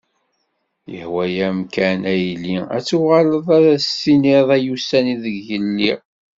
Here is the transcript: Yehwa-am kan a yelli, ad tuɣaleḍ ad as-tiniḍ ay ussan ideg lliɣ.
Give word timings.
Yehwa-am 0.93 1.59
kan 1.73 1.99
a 2.13 2.15
yelli, 2.25 2.57
ad 2.75 2.83
tuɣaleḍ 2.87 3.47
ad 3.57 3.65
as-tiniḍ 3.75 4.47
ay 4.55 4.65
ussan 4.73 5.05
ideg 5.13 5.47
lliɣ. 5.65 5.99